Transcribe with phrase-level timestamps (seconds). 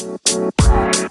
[0.00, 1.09] Bye.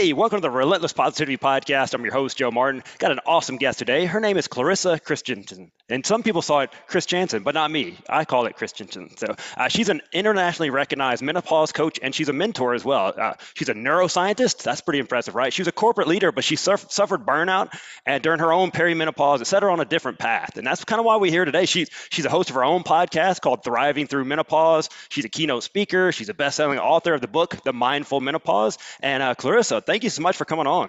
[0.00, 1.92] Hey, welcome to the Relentless Positivity Podcast.
[1.92, 2.82] I'm your host, Joe Martin.
[2.98, 4.06] Got an awesome guest today.
[4.06, 5.70] Her name is Clarissa Christensen.
[5.90, 7.98] And some people saw it Chris Jansen, but not me.
[8.08, 9.14] I call it Christensen.
[9.18, 13.12] So uh, she's an internationally recognized menopause coach and she's a mentor as well.
[13.14, 14.62] Uh, she's a neuroscientist.
[14.62, 15.52] That's pretty impressive, right?
[15.52, 19.48] She was a corporate leader, but she suffered burnout and during her own perimenopause, it
[19.48, 20.56] set her on a different path.
[20.56, 21.66] And that's kind of why we're here today.
[21.66, 24.88] She's, she's a host of her own podcast called Thriving Through Menopause.
[25.10, 26.10] She's a keynote speaker.
[26.10, 28.78] She's a best selling author of the book, The Mindful Menopause.
[29.02, 30.88] And uh, Clarissa, thank you so much for coming on.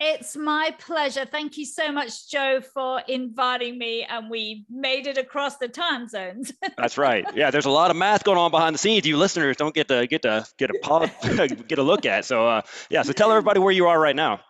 [0.00, 1.24] It's my pleasure.
[1.24, 4.02] Thank you so much, Joe, for inviting me.
[4.02, 6.52] And we made it across the time zones.
[6.76, 7.24] That's right.
[7.34, 9.06] Yeah, there's a lot of math going on behind the scenes.
[9.06, 12.24] You listeners don't get to get to get a get a look at.
[12.24, 14.40] So uh, yeah, so tell everybody where you are right now.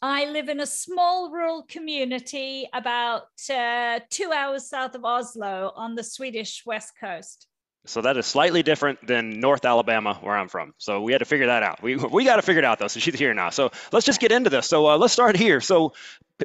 [0.00, 5.94] I live in a small rural community about uh, two hours south of Oslo on
[5.94, 7.46] the Swedish west coast.
[7.84, 10.72] So that is slightly different than North Alabama, where I'm from.
[10.78, 11.82] So we had to figure that out.
[11.82, 12.86] We, we got to figure it out though.
[12.86, 13.50] So she's here now.
[13.50, 14.68] So let's just get into this.
[14.68, 15.60] So uh, let's start here.
[15.60, 15.92] So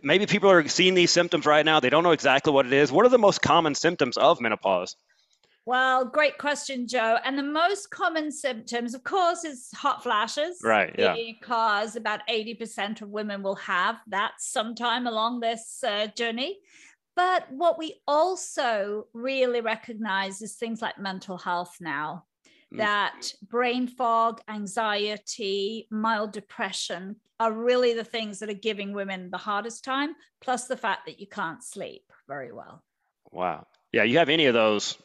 [0.02, 1.80] maybe people are seeing these symptoms right now.
[1.80, 2.92] They don't know exactly what it is.
[2.92, 4.96] What are the most common symptoms of menopause?
[5.68, 7.18] Well, great question, Joe.
[7.26, 10.60] And the most common symptoms, of course, is hot flashes.
[10.64, 10.96] Right.
[10.98, 11.14] Yeah.
[11.14, 16.60] Because about 80% of women will have that sometime along this uh, journey.
[17.18, 22.26] But what we also really recognize is things like mental health now,
[22.72, 22.78] mm.
[22.78, 29.38] that brain fog, anxiety, mild depression are really the things that are giving women the
[29.40, 32.84] hardest time, plus the fact that you can't sleep very well.
[33.32, 33.66] Wow.
[33.92, 34.96] Yeah, you have any of those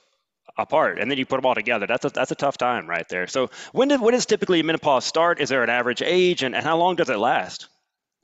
[0.58, 3.08] apart and then you put them all together that's a, that's a tough time right
[3.08, 6.54] there so when did when does typically menopause start is there an average age and,
[6.54, 7.68] and how long does it last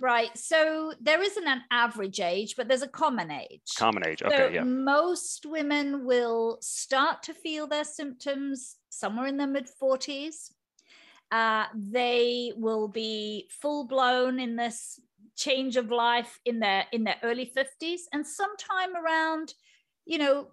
[0.00, 0.36] Right.
[0.38, 3.62] So there isn't an average age, but there's a common age.
[3.76, 4.22] Common age.
[4.22, 4.36] Okay.
[4.36, 4.62] So yeah.
[4.62, 10.52] Most women will start to feel their symptoms somewhere in their mid 40s.
[11.30, 15.00] Uh, they will be full blown in this
[15.36, 19.54] change of life in their in their early 50s and sometime around
[20.04, 20.48] you know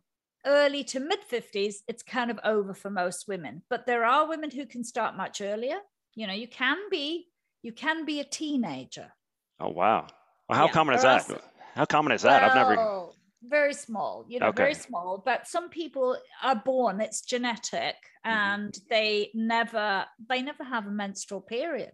[0.46, 4.52] early to mid 50s it's kind of over for most women but there are women
[4.52, 5.78] who can start much earlier
[6.14, 7.26] you know you can be
[7.64, 9.12] you can be a teenager
[9.60, 10.08] Oh wow!
[10.50, 11.30] Well, how yeah, common is that?
[11.30, 11.40] Us,
[11.76, 12.42] how common is that?
[12.42, 13.10] Well, I've never.
[13.48, 14.64] Very small, you know, okay.
[14.64, 15.22] very small.
[15.24, 17.96] But some people are born; it's genetic,
[18.26, 18.32] mm-hmm.
[18.32, 18.86] and mm-hmm.
[18.90, 21.94] they never they never have a menstrual period.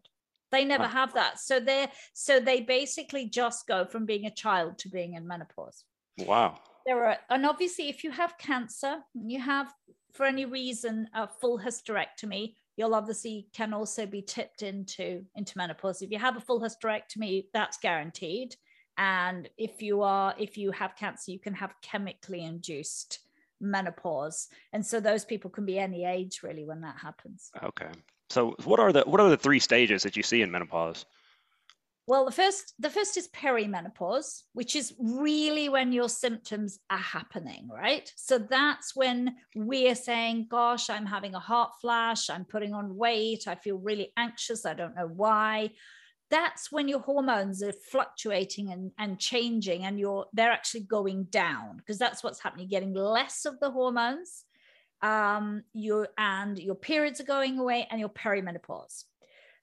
[0.52, 1.40] They never have that.
[1.40, 5.84] So they so they basically just go from being a child to being in menopause.
[6.20, 6.60] Wow.
[6.86, 9.72] There are, and obviously, if you have cancer, you have
[10.14, 16.02] for any reason a full hysterectomy, you'll obviously can also be tipped into into menopause.
[16.02, 18.56] If you have a full hysterectomy that's guaranteed.
[18.98, 23.20] And if you are if you have cancer you can have chemically induced
[23.60, 24.48] menopause.
[24.74, 27.52] And so those people can be any age really when that happens.
[27.64, 27.90] Okay.
[28.30, 31.06] So what are the what are the three stages that you see in menopause
[32.08, 37.70] well, the first the first is perimenopause, which is really when your symptoms are happening,
[37.72, 38.12] right?
[38.16, 43.48] So that's when we're saying, gosh, I'm having a hot flash, I'm putting on weight,
[43.48, 45.72] I feel really anxious, I don't know why.
[46.32, 51.78] That's when your hormones are fluctuating and, and changing and you're they're actually going down
[51.78, 52.68] because that's what's happening.
[52.70, 54.46] You're getting less of the hormones,
[55.04, 59.04] um, you and your periods are going away and your perimenopause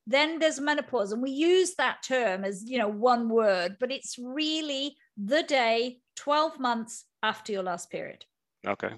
[0.09, 1.13] then there's menopause.
[1.13, 6.01] And we use that term as you know one word but it's really the day
[6.17, 8.25] 12 months after your last period.
[8.67, 8.95] Okay.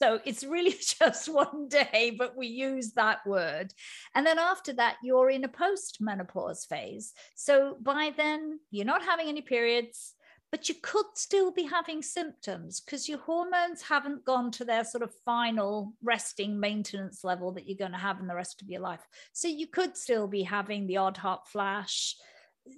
[0.00, 3.72] So it's really just one day but we use that word.
[4.14, 7.12] And then after that you're in a post menopause phase.
[7.36, 10.14] So by then you're not having any periods
[10.50, 15.02] but you could still be having symptoms because your hormones haven't gone to their sort
[15.02, 18.80] of final resting maintenance level that you're going to have in the rest of your
[18.80, 19.06] life.
[19.32, 22.16] So you could still be having the odd hot flash,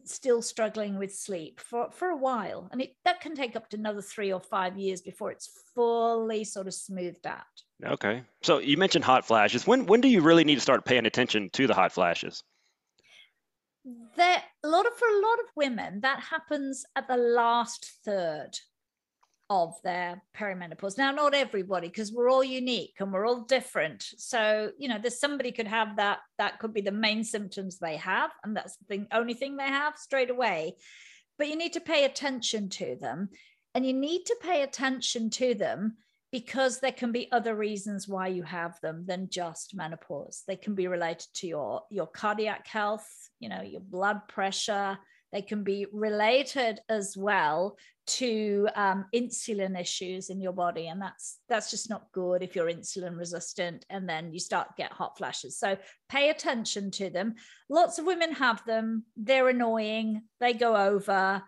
[0.04, 2.69] still struggling with sleep for, for a while.
[2.72, 6.44] And it, that can take up to another three or five years before it's fully
[6.44, 7.44] sort of smoothed out.
[7.84, 8.22] Okay.
[8.43, 9.67] So you mentioned hot flashes.
[9.67, 12.43] When when do you really need to start paying attention to the hot flashes?
[14.20, 18.50] There a lot of for a lot of women that happens at the last third
[19.49, 20.99] of their perimenopause.
[20.99, 24.05] Now, not everybody, because we're all unique and we're all different.
[24.17, 27.96] So, you know, there's somebody could have that, that could be the main symptoms they
[27.96, 30.76] have, and that's the only thing they have straight away.
[31.37, 33.31] But you need to pay attention to them.
[33.75, 35.96] And you need to pay attention to them
[36.32, 40.44] because there can be other reasons why you have them than just menopause.
[40.47, 43.09] They can be related to your, your cardiac health,
[43.41, 44.99] you know, your blood pressure,
[45.32, 47.77] They can be related as well
[48.19, 52.71] to um, insulin issues in your body, and that's that's just not good if you're
[52.71, 55.56] insulin resistant, and then you start to get hot flashes.
[55.56, 55.77] So
[56.09, 57.35] pay attention to them.
[57.69, 59.05] Lots of women have them.
[59.17, 60.23] They're annoying.
[60.41, 61.43] They go over,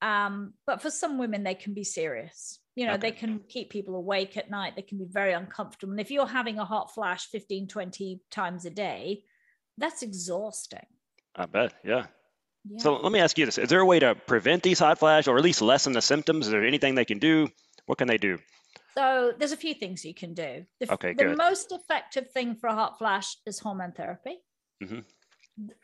[0.00, 2.60] um, but for some women, they can be serious.
[2.78, 3.10] You know, okay.
[3.10, 4.76] they can keep people awake at night.
[4.76, 5.90] They can be very uncomfortable.
[5.90, 9.24] And if you're having a hot flash 15, 20 times a day,
[9.76, 10.86] that's exhausting.
[11.34, 11.74] I bet.
[11.84, 12.06] Yeah.
[12.70, 12.78] yeah.
[12.78, 13.58] So let me ask you this.
[13.58, 16.46] Is there a way to prevent these hot flashes or at least lessen the symptoms?
[16.46, 17.48] Is there anything they can do?
[17.86, 18.38] What can they do?
[18.94, 20.64] So there's a few things you can do.
[20.78, 21.36] The, okay, the good.
[21.36, 24.36] most effective thing for a hot flash is hormone therapy.
[24.80, 25.00] Mm-hmm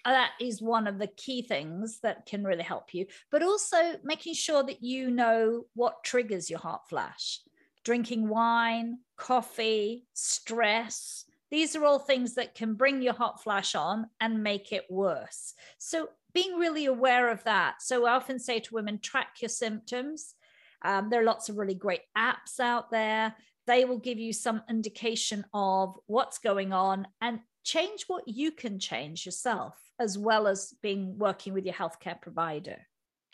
[0.04, 4.34] that is one of the key things that can really help you but also making
[4.34, 7.40] sure that you know what triggers your hot flash.
[7.84, 11.24] Drinking wine coffee stress
[11.54, 15.54] these are all things that can bring your hot flash on and make it worse.
[15.78, 17.80] So being really aware of that.
[17.80, 20.34] So i often say to women track your symptoms.
[20.82, 23.36] Um, there are lots of really great apps out there.
[23.68, 28.78] They will give you some indication of what's going on and change what you can
[28.78, 32.78] change yourself as well as being working with your healthcare provider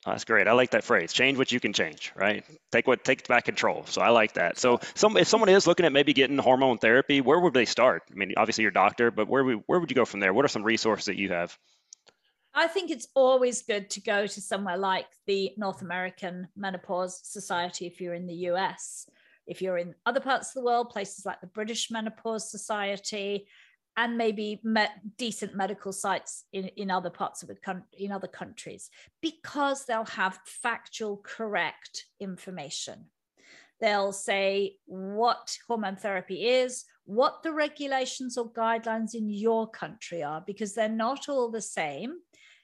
[0.07, 0.49] Oh, that's great.
[0.49, 1.13] I like that phrase.
[1.13, 2.43] Change what you can change, right?
[2.73, 3.85] Take what take back control.
[3.87, 4.59] So I like that.
[4.59, 8.05] So some if someone is looking at maybe getting hormone therapy, where would they start?
[8.11, 10.33] I mean, obviously your doctor, but where would where would you go from there?
[10.33, 11.57] What are some resources that you have?
[12.55, 17.87] I think it's always good to go to somewhere like the North American Menopause Society
[17.87, 19.07] if you're in the US.
[19.47, 23.47] If you're in other parts of the world, places like the British Menopause Society,
[23.97, 24.61] and maybe
[25.19, 28.91] decent medical sites in, in other parts of the country in other countries
[29.21, 33.07] because they'll have factual correct information.
[33.81, 40.43] They'll say what hormone therapy is what the regulations or guidelines in your country are
[40.47, 42.15] because they're not all the same.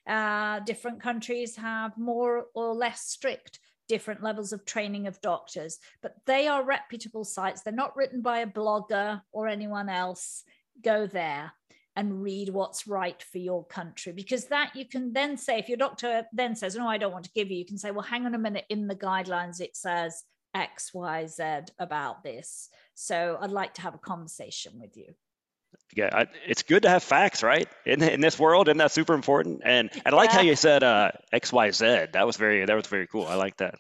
[0.07, 3.59] Uh, different countries have more or less strict
[3.89, 7.63] different levels of training of doctors but they are reputable sites.
[7.63, 10.45] They're not written by a blogger or anyone else
[10.83, 11.53] go there
[11.95, 15.79] and read what's right for your country because that you can then say if your
[15.79, 18.27] doctor then says no i don't want to give you you can say well hang
[18.27, 20.25] on a minute in the guidelines it says
[20.57, 21.43] x y z
[21.79, 22.69] about this.
[22.95, 25.15] So i'd like to have a conversation with you.
[25.95, 27.69] Yeah I, it's good to have facts right?
[27.85, 29.63] In, in this world and that's super important?
[29.65, 30.37] And, and i like yeah.
[30.37, 32.07] how you said uh, x y z.
[32.13, 33.27] That was very that was very cool.
[33.27, 33.75] I like that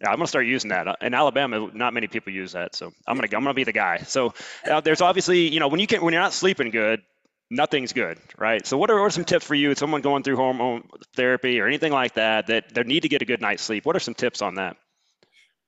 [0.00, 0.96] yeah, I'm gonna start using that.
[1.00, 3.98] In Alabama, not many people use that, so I'm gonna I'm gonna be the guy.
[3.98, 4.34] So
[4.70, 7.02] uh, there's obviously, you know, when you can when you're not sleeping good,
[7.50, 8.66] nothing's good, right?
[8.66, 9.74] So what are, what are some tips for you?
[9.74, 13.24] Someone going through hormone therapy or anything like that that they need to get a
[13.24, 13.84] good night's sleep.
[13.86, 14.76] What are some tips on that?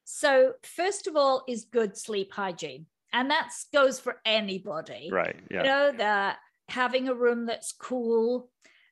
[0.05, 5.09] So first of all, is good sleep hygiene, and that goes for anybody.
[5.11, 5.37] Right.
[5.50, 5.59] Yeah.
[5.59, 6.38] You know that
[6.69, 8.50] having a room that's cool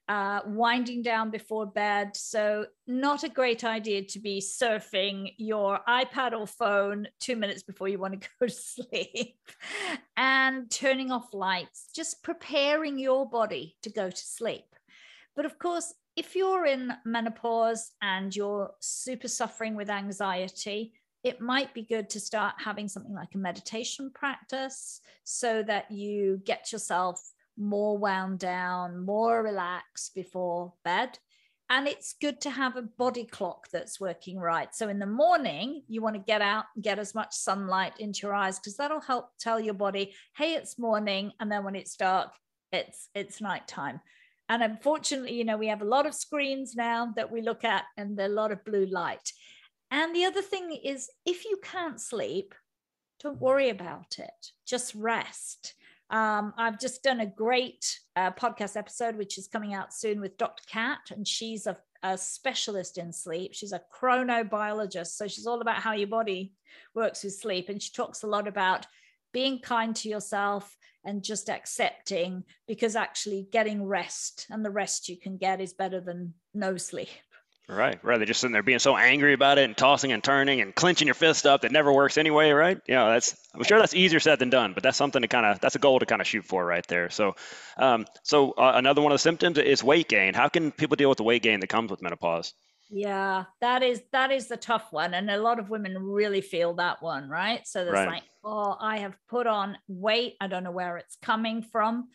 [0.09, 2.17] uh, winding down before bed.
[2.17, 7.89] So, not a great idea to be surfing your iPad or phone two minutes before
[7.89, 9.37] you want to go to sleep
[10.17, 14.67] and turning off lights, just preparing your body to go to sleep.
[15.37, 20.93] But of course, if you're in menopause and you're super suffering with anxiety,
[21.25, 26.41] it might be good to start having something like a meditation practice so that you
[26.45, 27.21] get yourself
[27.57, 31.19] more wound down, more relaxed before bed.
[31.71, 34.75] And it's good to have a body clock that's working right.
[34.75, 38.27] So in the morning, you want to get out and get as much sunlight into
[38.27, 41.33] your eyes because that'll help tell your body, hey, it's morning.
[41.41, 42.35] And then when it's dark,
[42.71, 44.01] it's it's nighttime.
[44.49, 47.85] And unfortunately, you know, we have a lot of screens now that we look at
[47.97, 49.33] and a lot of blue light.
[49.91, 52.55] And the other thing is if you can't sleep,
[53.23, 54.51] don't worry about it.
[54.67, 55.75] Just rest
[56.15, 60.39] um, I've just done a great uh, podcast episode, which is coming out soon with
[60.39, 60.63] Dr.
[60.69, 63.53] Kat, and she's a, a specialist in sleep.
[63.53, 65.09] She's a chronobiologist.
[65.09, 66.53] So she's all about how your body
[66.95, 67.69] works with sleep.
[67.69, 68.87] And she talks a lot about
[69.33, 75.19] being kind to yourself and just accepting because actually getting rest and the rest you
[75.19, 77.09] can get is better than no sleep.
[77.67, 78.19] Right, right.
[78.19, 81.07] They're just sitting there being so angry about it and tossing and turning and clenching
[81.07, 82.79] your fist up that never works anyway, right?
[82.87, 85.47] You know, that's I'm sure that's easier said than done, but that's something to kind
[85.47, 87.09] of that's a goal to kind of shoot for right there.
[87.09, 87.37] So,
[87.79, 90.35] um, so uh, another one of the symptoms is weight gain.
[90.35, 92.53] How can people deal with the weight gain that comes with menopause?
[92.91, 96.75] Yeah, that is that is the tough one, and a lot of women really feel
[96.75, 97.67] that one, right?
[97.67, 98.09] So there's right.
[98.09, 100.35] like, oh, I have put on weight.
[100.39, 102.09] I don't know where it's coming from.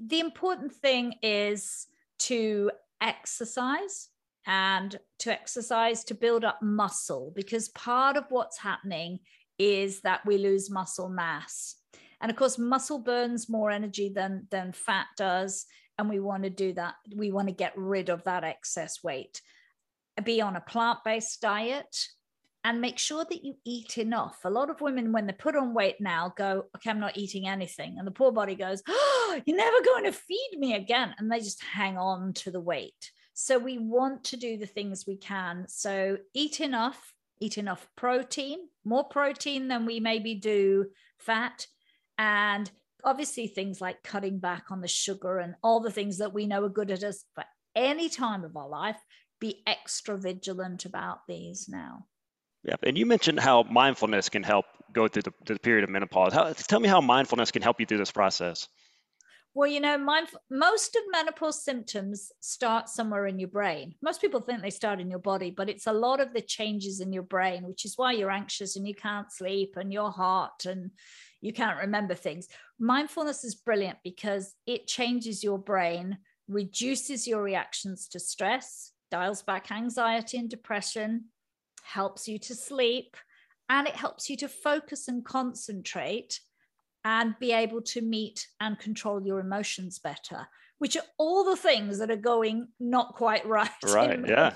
[0.00, 1.88] The important thing is
[2.20, 4.09] to exercise
[4.50, 9.20] and to exercise to build up muscle because part of what's happening
[9.60, 11.76] is that we lose muscle mass.
[12.20, 15.66] And of course, muscle burns more energy than, than fat does.
[15.98, 16.94] and we want to do that.
[17.14, 19.40] We want to get rid of that excess weight.
[20.24, 21.96] Be on a plant based diet
[22.64, 24.40] and make sure that you eat enough.
[24.44, 27.46] A lot of women, when they put on weight now, go, okay, I'm not eating
[27.46, 27.96] anything.
[27.98, 31.14] And the poor body goes, oh, you're never going to feed me again.
[31.18, 33.12] And they just hang on to the weight.
[33.42, 35.64] So we want to do the things we can.
[35.66, 41.66] So eat enough, eat enough protein, more protein than we maybe do fat.
[42.18, 42.70] And
[43.02, 46.64] obviously things like cutting back on the sugar and all the things that we know
[46.64, 47.44] are good at us for
[47.74, 48.98] any time of our life,
[49.40, 52.04] be extra vigilant about these now.
[52.62, 56.34] Yeah, and you mentioned how mindfulness can help go through the, the period of menopause.
[56.34, 58.68] How, tell me how mindfulness can help you through this process.
[59.52, 63.96] Well, you know, most of menopause symptoms start somewhere in your brain.
[64.00, 67.00] Most people think they start in your body, but it's a lot of the changes
[67.00, 70.66] in your brain, which is why you're anxious and you can't sleep and your heart
[70.66, 70.92] and
[71.40, 72.46] you can't remember things.
[72.78, 79.72] Mindfulness is brilliant because it changes your brain, reduces your reactions to stress, dials back
[79.72, 81.24] anxiety and depression,
[81.82, 83.16] helps you to sleep,
[83.68, 86.40] and it helps you to focus and concentrate
[87.04, 90.46] and be able to meet and control your emotions better
[90.80, 93.70] which are all the things that are going not quite right.
[93.86, 94.18] Right.
[94.26, 94.54] Yeah.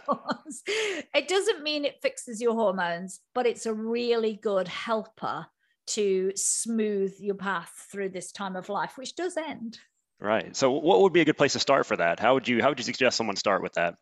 [1.14, 5.46] It doesn't mean it fixes your hormones, but it's a really good helper
[5.88, 9.78] to smooth your path through this time of life, which does end.
[10.18, 10.56] Right.
[10.56, 12.18] So, what would be a good place to start for that?
[12.18, 13.96] How would you How would you suggest someone start with that?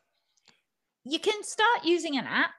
[1.05, 2.55] You can start using an app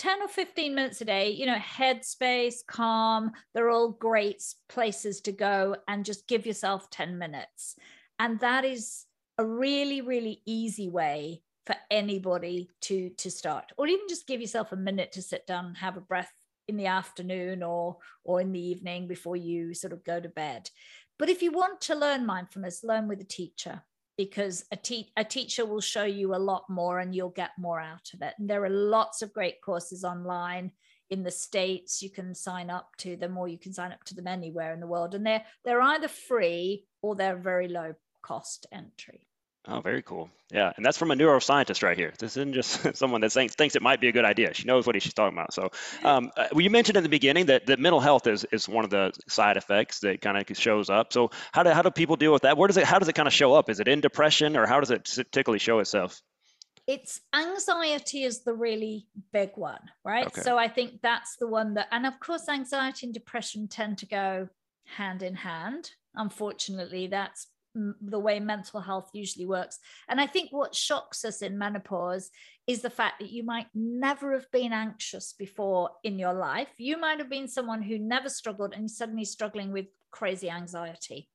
[0.00, 5.30] 10 or 15 minutes a day, you know, headspace, calm, they're all great places to
[5.30, 7.76] go and just give yourself 10 minutes.
[8.18, 9.04] And that is
[9.36, 14.72] a really, really easy way for anybody to to start or even just give yourself
[14.72, 16.32] a minute to sit down and have a breath
[16.66, 20.70] in the afternoon or or in the evening before you sort of go to bed
[21.18, 23.82] but if you want to learn mindfulness learn with a teacher
[24.20, 27.80] because a, te- a teacher will show you a lot more and you'll get more
[27.80, 28.34] out of it.
[28.38, 30.72] And there are lots of great courses online
[31.08, 32.02] in the states.
[32.02, 34.80] You can sign up to them or you can sign up to them anywhere in
[34.80, 35.14] the world.
[35.14, 39.26] And they're they're either free or they're very low cost entry
[39.68, 40.30] Oh, very cool.
[40.50, 42.12] Yeah, and that's from a neuroscientist right here.
[42.18, 44.54] This isn't just someone that thinks, thinks it might be a good idea.
[44.54, 45.52] She knows what she's talking about.
[45.52, 45.70] So,
[46.02, 48.84] um, uh, well, you mentioned in the beginning that, that mental health is, is one
[48.84, 51.12] of the side effects that kind of shows up.
[51.12, 52.56] So, how do how do people deal with that?
[52.56, 53.68] Where does it how does it kind of show up?
[53.68, 56.20] Is it in depression, or how does it typically show itself?
[56.86, 60.26] It's anxiety is the really big one, right?
[60.26, 60.40] Okay.
[60.40, 64.06] So I think that's the one that, and of course, anxiety and depression tend to
[64.06, 64.48] go
[64.96, 65.92] hand in hand.
[66.16, 69.78] Unfortunately, that's the way mental health usually works.
[70.08, 72.30] And I think what shocks us in menopause
[72.66, 76.68] is the fact that you might never have been anxious before in your life.
[76.78, 81.28] You might have been someone who never struggled and suddenly struggling with crazy anxiety.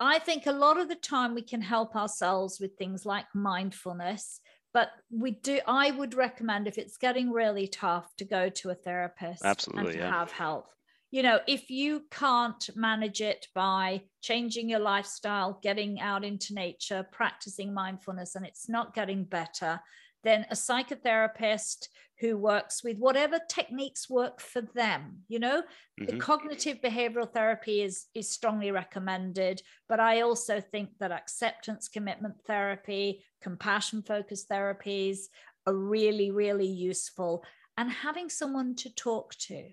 [0.00, 4.40] I think a lot of the time we can help ourselves with things like mindfulness,
[4.72, 8.74] but we do I would recommend if it's getting really tough to go to a
[8.74, 10.10] therapist Absolutely, and to yeah.
[10.10, 10.66] have help
[11.14, 17.06] you know, if you can't manage it by changing your lifestyle, getting out into nature,
[17.12, 19.78] practicing mindfulness, and it's not getting better,
[20.24, 21.86] then a psychotherapist
[22.18, 26.06] who works with whatever techniques work for them you know mm-hmm.
[26.06, 32.34] the cognitive behavioral therapy is is strongly recommended but i also think that acceptance commitment
[32.46, 35.22] therapy compassion focused therapies
[35.66, 37.44] are really really useful
[37.76, 39.70] and having someone to talk to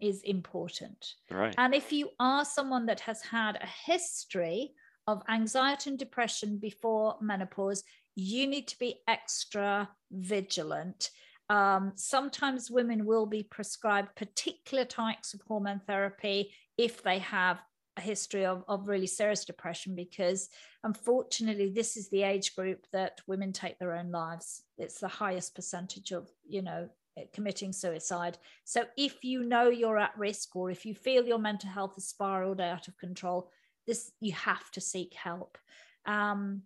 [0.00, 1.14] is important.
[1.30, 1.54] Right.
[1.58, 4.72] And if you are someone that has had a history
[5.06, 7.82] of anxiety and depression before menopause,
[8.14, 11.10] you need to be extra vigilant.
[11.48, 17.60] Um, sometimes women will be prescribed particular types of hormone therapy if they have
[17.96, 20.48] a history of, of really serious depression because
[20.84, 25.54] unfortunately this is the age group that women take their own lives it's the highest
[25.56, 26.88] percentage of you know
[27.32, 28.38] committing suicide.
[28.64, 32.06] So if you know you're at risk or if you feel your mental health has
[32.06, 33.50] spiraled out of control,
[33.86, 35.58] this you have to seek help.
[36.06, 36.62] Um,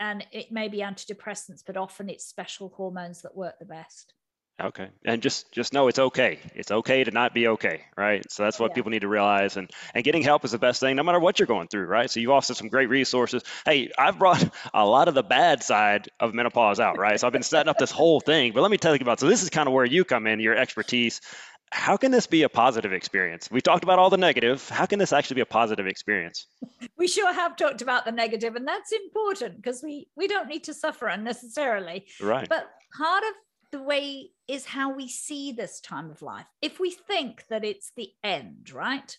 [0.00, 4.14] and it may be antidepressants, but often it's special hormones that work the best.
[4.60, 4.88] Okay.
[5.04, 6.40] And just just know it's okay.
[6.54, 8.28] It's okay to not be okay, right?
[8.30, 8.74] So that's oh, what yeah.
[8.74, 11.38] people need to realize and and getting help is the best thing no matter what
[11.38, 12.10] you're going through, right?
[12.10, 13.44] So you've also some great resources.
[13.64, 17.20] Hey, I've brought a lot of the bad side of menopause out, right?
[17.20, 19.28] So I've been setting up this whole thing, but let me tell you about so
[19.28, 21.20] this is kind of where you come in, your expertise.
[21.70, 23.50] How can this be a positive experience?
[23.50, 24.66] We talked about all the negative.
[24.70, 26.46] How can this actually be a positive experience?
[26.96, 30.64] We sure have talked about the negative, and that's important because we we don't need
[30.64, 32.06] to suffer unnecessarily.
[32.20, 32.48] Right.
[32.48, 33.34] But part of
[33.70, 36.46] the way is how we see this time of life.
[36.62, 39.16] If we think that it's the end, right?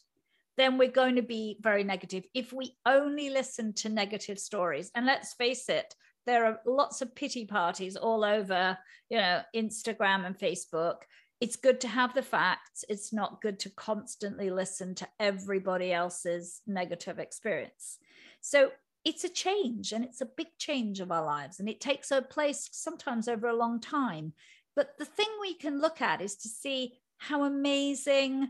[0.60, 2.26] then we're going to be very negative.
[2.34, 5.96] If we only listen to negative stories, and let's face it,
[6.26, 8.78] there are lots of pity parties all over,
[9.10, 10.98] you know, Instagram and Facebook.
[11.40, 12.84] It's good to have the facts.
[12.90, 17.98] It's not good to constantly listen to everybody else's negative experience.
[18.42, 18.72] So
[19.06, 22.22] it's a change and it's a big change of our lives and it takes a
[22.22, 24.34] place sometimes over a long time.
[24.80, 28.48] But the thing we can look at is to see how amazing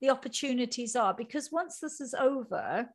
[0.00, 2.90] the opportunities are because once this is over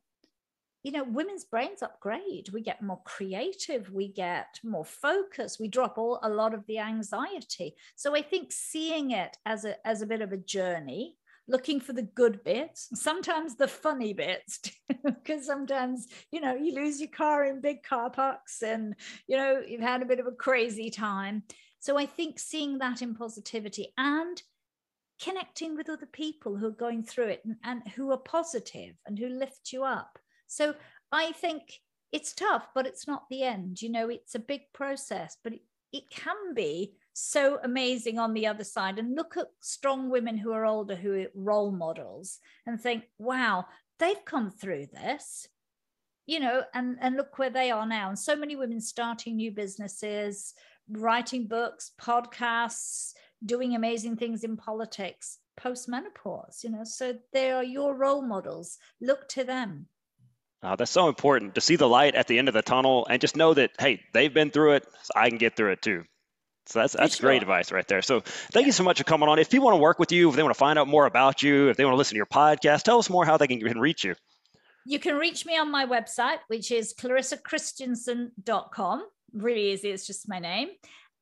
[0.82, 2.48] you know women's brains upgrade.
[2.50, 6.78] We get more creative we get more focus we drop all a lot of the
[6.78, 7.74] anxiety.
[7.96, 11.18] So i think seeing it as a as a bit of a journey
[11.48, 14.60] looking for the good bits sometimes the funny bits
[15.04, 18.94] because sometimes you know you lose your car in big car parks and
[19.26, 21.42] you know you've had a bit of a crazy time
[21.80, 24.42] so i think seeing that in positivity and
[25.20, 29.18] connecting with other people who are going through it and, and who are positive and
[29.18, 30.18] who lift you up.
[30.46, 30.74] So
[31.12, 31.62] I think
[32.10, 33.82] it's tough, but it's not the end.
[33.82, 35.60] You know, it's a big process, but it,
[35.92, 38.98] it can be so amazing on the other side.
[38.98, 43.66] And look at strong women who are older, who are role models, and think, wow,
[43.98, 45.46] they've come through this
[46.26, 49.50] you know and and look where they are now and so many women starting new
[49.50, 50.52] businesses
[50.92, 53.12] writing books podcasts
[53.44, 58.78] doing amazing things in politics post menopause you know so they are your role models
[59.00, 59.86] look to them
[60.62, 63.20] uh, that's so important to see the light at the end of the tunnel and
[63.20, 66.04] just know that hey they've been through it so i can get through it too
[66.70, 67.28] so that's that's sure.
[67.28, 68.00] great advice right there.
[68.00, 68.20] So
[68.52, 69.40] thank you so much for coming on.
[69.40, 71.42] If people want to work with you, if they want to find out more about
[71.42, 73.60] you, if they want to listen to your podcast, tell us more how they can,
[73.60, 74.14] can reach you.
[74.86, 79.04] You can reach me on my website, which is clarissakristjansson.com.
[79.32, 79.90] Really easy.
[79.90, 80.68] It's just my name.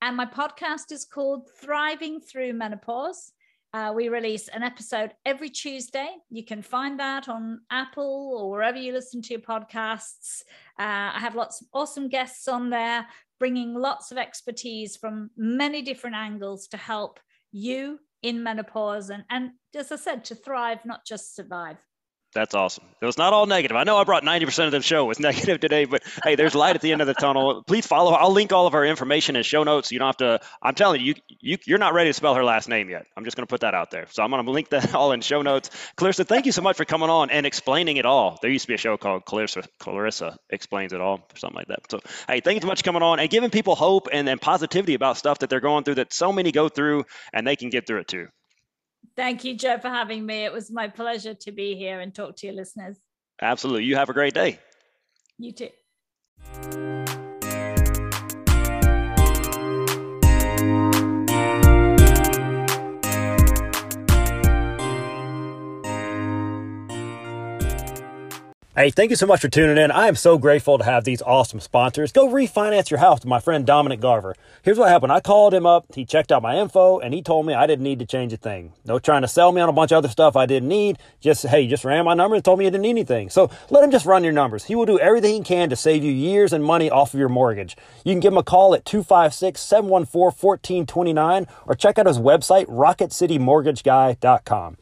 [0.00, 3.32] And my podcast is called Thriving Through Menopause.
[3.74, 6.08] Uh, we release an episode every Tuesday.
[6.30, 10.42] You can find that on Apple or wherever you listen to your podcasts.
[10.78, 13.06] Uh, I have lots of awesome guests on there,
[13.38, 17.20] bringing lots of expertise from many different angles to help
[17.52, 21.76] you in menopause and, and as I said, to thrive, not just survive.
[22.34, 22.84] That's awesome.
[23.00, 23.76] It was not all negative.
[23.76, 26.76] I know I brought 90% of the show was negative today, but hey, there's light
[26.76, 27.62] at the end of the tunnel.
[27.66, 28.12] Please follow.
[28.12, 29.90] I'll link all of our information in show notes.
[29.90, 30.40] You don't have to.
[30.62, 33.06] I'm telling you, you you're not ready to spell her last name yet.
[33.16, 34.06] I'm just going to put that out there.
[34.10, 35.70] So I'm going to link that all in show notes.
[35.96, 38.38] Clarissa, thank you so much for coming on and explaining it all.
[38.42, 41.68] There used to be a show called Clarissa Clarissa Explains It All or something like
[41.68, 41.90] that.
[41.90, 44.40] So hey, thank you so much for coming on and giving people hope and, and
[44.40, 47.70] positivity about stuff that they're going through that so many go through and they can
[47.70, 48.28] get through it too.
[49.18, 50.44] Thank you, Joe, for having me.
[50.44, 52.98] It was my pleasure to be here and talk to your listeners.
[53.42, 53.82] Absolutely.
[53.82, 54.60] You have a great day.
[55.38, 56.87] You too.
[68.78, 69.90] Hey, thank you so much for tuning in.
[69.90, 72.12] I am so grateful to have these awesome sponsors.
[72.12, 74.36] Go refinance your house with my friend Dominic Garver.
[74.62, 75.10] Here's what happened.
[75.10, 75.86] I called him up.
[75.96, 78.36] He checked out my info and he told me I didn't need to change a
[78.36, 78.74] thing.
[78.84, 80.98] No trying to sell me on a bunch of other stuff I didn't need.
[81.20, 83.30] Just, hey, just ran my number and told me he didn't need anything.
[83.30, 84.66] So let him just run your numbers.
[84.66, 87.28] He will do everything he can to save you years and money off of your
[87.28, 87.76] mortgage.
[88.04, 94.76] You can give him a call at 256-714-1429 or check out his website, rocketcitymortgageguy.com.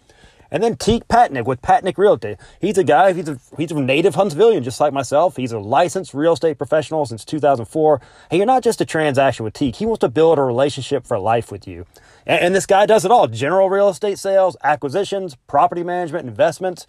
[0.50, 2.36] And then Teak Patnick with Patnick Realty.
[2.60, 5.36] He's a guy, he's a, he's a native Huntsvillian, just like myself.
[5.36, 8.00] He's a licensed real estate professional since 2004.
[8.30, 9.76] And you're not just a transaction with Teak.
[9.76, 11.86] He wants to build a relationship for life with you.
[12.26, 13.26] And, and this guy does it all.
[13.28, 16.86] General real estate sales, acquisitions, property management, investments.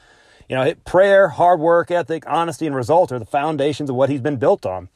[0.50, 4.22] You know, prayer, hard work ethic, honesty, and results are the foundations of what he's
[4.22, 4.88] been built on.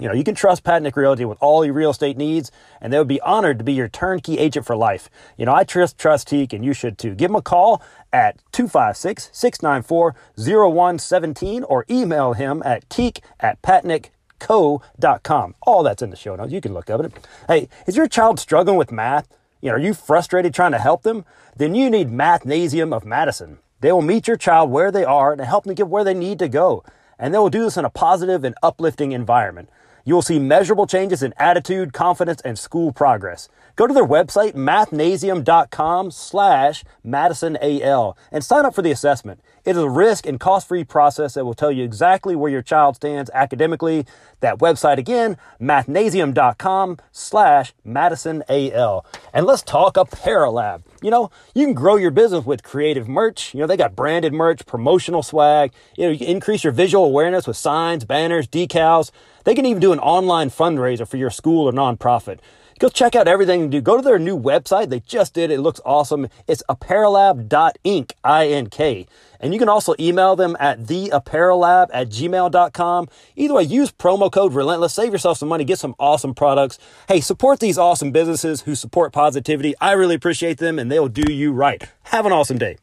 [0.00, 2.98] You know, you can trust Patnick Realty with all your real estate needs, and they
[2.98, 5.08] would be honored to be your turnkey agent for life.
[5.38, 7.14] You know, I trust Trust Teak, and you should too.
[7.14, 7.80] Give them a call
[8.12, 15.54] at 256 694 0117 or email him at teak at patnickco.com.
[15.62, 16.52] All that's in the show notes.
[16.52, 17.28] You can look up it.
[17.46, 19.28] Hey, is your child struggling with math?
[19.60, 21.24] You know, are you frustrated trying to help them?
[21.56, 23.58] Then you need Mathnasium of Madison.
[23.80, 26.40] They will meet your child where they are and help them get where they need
[26.40, 26.82] to go.
[27.16, 29.70] And they will do this in a positive and uplifting environment.
[30.04, 33.48] You will see measurable changes in attitude, confidence, and school progress.
[33.76, 39.40] Go to their website, mathnasium.com slash madisonal, and sign up for the assessment.
[39.64, 42.96] It is a risk and cost-free process that will tell you exactly where your child
[42.96, 44.04] stands academically.
[44.40, 49.04] That website again, mathnasium.com slash madisonal.
[49.32, 50.82] And let's talk Apparelab.
[51.00, 53.54] You know, you can grow your business with creative merch.
[53.54, 55.72] You know, they got branded merch, promotional swag.
[55.96, 59.10] You know, you can increase your visual awareness with signs, banners, decals.
[59.44, 62.40] They can even do an online fundraiser for your school or nonprofit.
[62.80, 63.80] Go check out everything they do.
[63.80, 64.88] Go to their new website.
[64.88, 65.60] They just did it.
[65.60, 66.26] Looks awesome.
[66.48, 69.06] It's apparellab.ink, I-N-K.
[69.44, 73.08] And you can also email them at theapparellab at gmail.com.
[73.36, 74.94] Either way, use promo code Relentless.
[74.94, 75.64] Save yourself some money.
[75.64, 76.78] Get some awesome products.
[77.08, 79.74] Hey, support these awesome businesses who support positivity.
[79.82, 81.86] I really appreciate them and they'll do you right.
[82.04, 82.78] Have an awesome day.